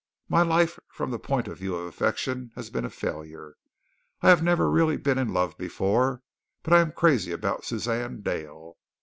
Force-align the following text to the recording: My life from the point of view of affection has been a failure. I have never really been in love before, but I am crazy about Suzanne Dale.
My 0.27 0.41
life 0.41 0.79
from 0.89 1.11
the 1.11 1.19
point 1.19 1.47
of 1.47 1.59
view 1.59 1.75
of 1.75 1.85
affection 1.85 2.49
has 2.55 2.71
been 2.71 2.85
a 2.85 2.89
failure. 2.89 3.55
I 4.23 4.29
have 4.29 4.41
never 4.41 4.67
really 4.67 4.97
been 4.97 5.19
in 5.19 5.31
love 5.31 5.55
before, 5.59 6.23
but 6.63 6.73
I 6.73 6.79
am 6.81 6.91
crazy 6.91 7.31
about 7.31 7.65
Suzanne 7.65 8.21
Dale. 8.23 8.77